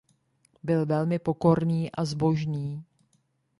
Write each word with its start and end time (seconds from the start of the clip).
Byl 0.63 0.85
velmi 0.85 1.19
pokorný 1.19 1.91
a 1.91 2.05
zbožný. 2.05 2.83